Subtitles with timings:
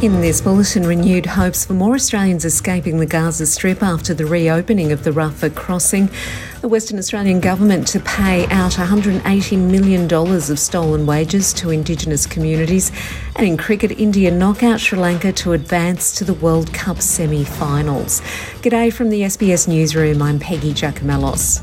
[0.00, 4.92] In this bulletin, renewed hopes for more Australians escaping the Gaza Strip after the reopening
[4.92, 6.08] of the Rafah crossing.
[6.60, 12.92] The Western Australian government to pay out $180 million of stolen wages to Indigenous communities.
[13.34, 17.42] And in cricket, India knock out Sri Lanka to advance to the World Cup semi
[17.42, 18.20] finals.
[18.62, 20.22] G'day from the SBS Newsroom.
[20.22, 21.60] I'm Peggy Giakoumelos.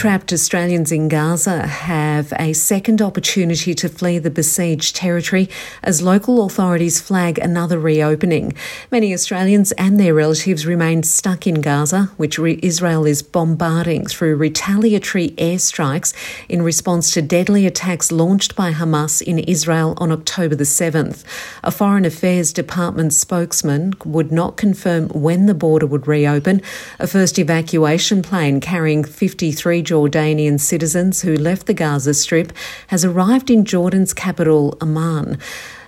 [0.00, 5.46] Trapped Australians in Gaza have a second opportunity to flee the besieged territory
[5.82, 8.54] as local authorities flag another reopening.
[8.90, 15.32] Many Australians and their relatives remain stuck in Gaza, which Israel is bombarding through retaliatory
[15.32, 16.14] airstrikes
[16.48, 21.24] in response to deadly attacks launched by Hamas in Israel on October the 7th.
[21.62, 26.62] A Foreign Affairs Department spokesman would not confirm when the border would reopen.
[26.98, 32.52] A first evacuation plane carrying 53 Jordanian citizens who left the Gaza Strip
[32.86, 35.36] has arrived in Jordan's capital, Amman.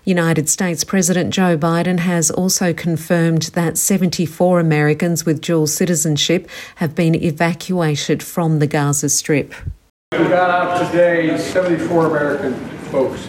[0.05, 6.97] United States President Joe Biden has also confirmed that 74 Americans with dual citizenship have
[6.97, 9.55] been evacuated from the Gaza Strip.
[10.11, 12.55] We got out today 74 American
[12.91, 13.29] folks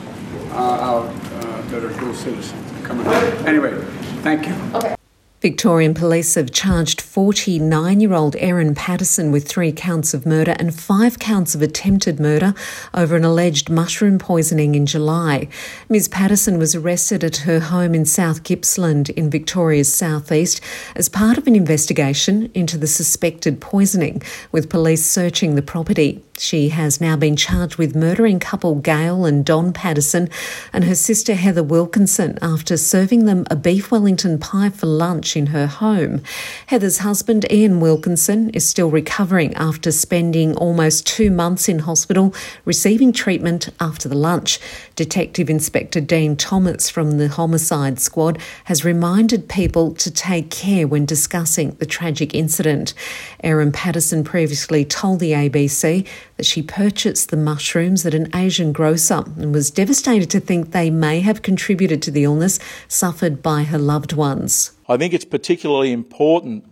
[0.54, 3.24] uh, out uh, that are dual citizens coming out.
[3.48, 3.80] Anyway,
[4.24, 4.56] thank you.
[4.74, 4.96] Okay.
[5.44, 10.74] Victorian police have charged 49 year old Erin Patterson with three counts of murder and
[10.74, 12.54] five counts of attempted murder
[12.94, 15.50] over an alleged mushroom poisoning in July.
[15.90, 16.08] Ms.
[16.08, 20.62] Patterson was arrested at her home in South Gippsland in Victoria's southeast
[20.96, 24.22] as part of an investigation into the suspected poisoning,
[24.54, 26.24] with police searching the property.
[26.40, 30.30] She has now been charged with murdering couple Gail and Don Patterson
[30.74, 35.48] and her sister Heather Wilkinson after serving them a beef Wellington pie for lunch in
[35.48, 36.24] her home.
[36.66, 42.34] Heather's husband, Ian Wilkinson, is still recovering after spending almost two months in hospital
[42.66, 44.60] receiving treatment after the lunch.
[44.96, 51.06] Detective Inspector Dean Thomas from the Homicide Squad has reminded people to take care when
[51.06, 52.96] discussing the tragic incident.
[53.44, 56.08] Erin Patterson previously told the ABC
[56.38, 60.90] that she purchased the mushrooms at an Asian grocer and was devastated to think they
[60.90, 64.72] may have contributed to the illness suffered by her loved ones.
[64.90, 66.66] I think it's particularly important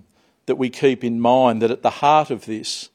[0.46, 2.90] that we keep in mind that at the heart of this,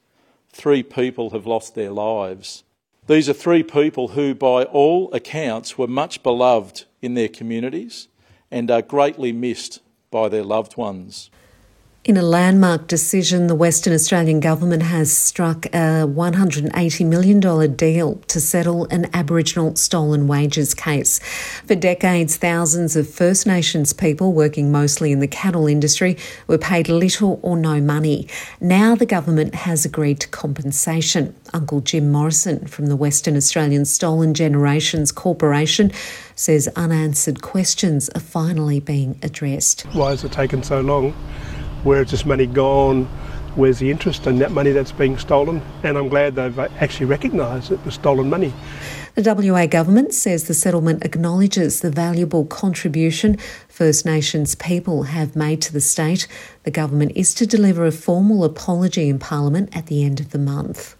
[0.50, 2.64] three people have lost their lives.
[3.06, 8.08] These are three people who, by all accounts, were much beloved in their communities
[8.50, 11.30] and are greatly missed by their loved ones.
[12.06, 18.40] In a landmark decision, the Western Australian Government has struck a $180 million deal to
[18.40, 21.18] settle an Aboriginal stolen wages case.
[21.66, 26.88] For decades, thousands of First Nations people working mostly in the cattle industry were paid
[26.88, 28.28] little or no money.
[28.60, 31.34] Now the government has agreed to compensation.
[31.52, 35.90] Uncle Jim Morrison from the Western Australian Stolen Generations Corporation
[36.36, 39.80] says unanswered questions are finally being addressed.
[39.92, 41.12] Why has it taken so long?
[41.86, 43.04] Where is this money gone?
[43.54, 45.62] Where's the interest in that money that's being stolen?
[45.84, 48.52] And I'm glad they've actually recognised it was stolen money.
[49.14, 53.36] The WA government says the settlement acknowledges the valuable contribution
[53.68, 56.26] First Nations people have made to the state.
[56.64, 60.38] The government is to deliver a formal apology in Parliament at the end of the
[60.38, 60.96] month.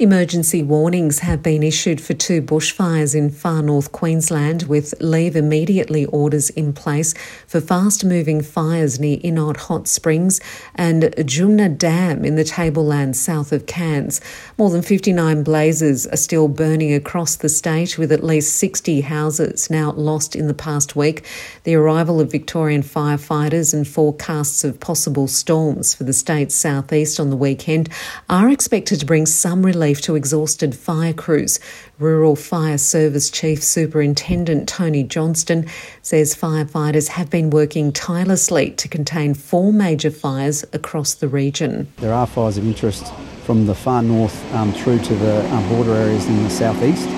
[0.00, 6.06] Emergency warnings have been issued for two bushfires in far north Queensland, with leave immediately
[6.06, 7.12] orders in place
[7.46, 10.40] for fast moving fires near Innot Hot Springs
[10.74, 14.22] and Jumna Dam in the tablelands south of Cairns.
[14.56, 19.68] More than 59 blazes are still burning across the state, with at least 60 houses
[19.68, 21.26] now lost in the past week.
[21.64, 27.28] The arrival of Victorian firefighters and forecasts of possible storms for the state's southeast on
[27.28, 27.90] the weekend
[28.30, 31.58] are expected to bring some relief relief to exhausted fire crews.
[31.98, 35.66] Rural Fire Service Chief Superintendent Tony Johnston
[36.02, 41.88] says firefighters have been working tirelessly to contain four major fires across the region.
[41.96, 43.12] There are fires of interest
[43.44, 47.08] from the far north um, through to the um, border areas in the southeast.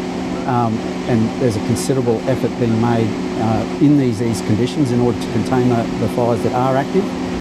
[0.49, 0.73] Um,
[1.11, 3.07] and there's a considerable effort being made
[3.39, 7.32] uh, in these, these conditions in order to contain the, the fires that are active.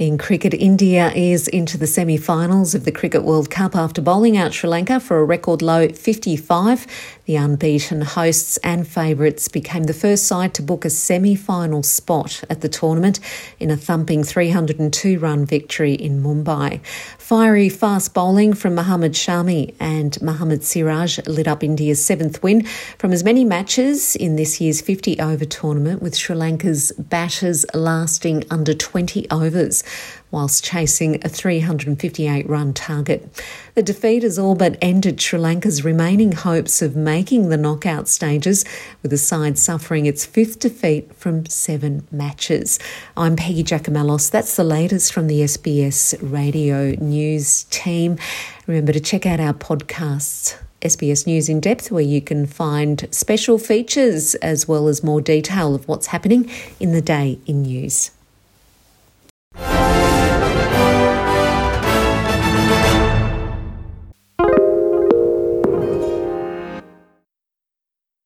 [0.00, 4.34] In cricket, India is into the semi finals of the Cricket World Cup after bowling
[4.34, 6.86] out Sri Lanka for a record low 55.
[7.26, 12.42] The unbeaten hosts and favourites became the first side to book a semi final spot
[12.48, 13.20] at the tournament
[13.58, 16.80] in a thumping 302 run victory in Mumbai.
[17.18, 22.64] Fiery fast bowling from Mohammad Shami and Mohammad Siraj lit up India's seventh win
[22.96, 28.44] from as many matches in this year's 50 over tournament, with Sri Lanka's batters lasting
[28.50, 29.84] under 20 overs.
[30.30, 33.28] Whilst chasing a 358 run target.
[33.74, 38.64] The defeat has all but ended Sri Lanka's remaining hopes of making the knockout stages,
[39.02, 42.78] with the side suffering its fifth defeat from seven matches.
[43.16, 44.30] I'm Peggy Giakoumelos.
[44.30, 48.18] That's the latest from the SBS Radio News team.
[48.66, 50.56] Remember to check out our podcasts.
[50.82, 55.74] SBS News in Depth, where you can find special features as well as more detail
[55.74, 58.10] of what's happening in the day in news.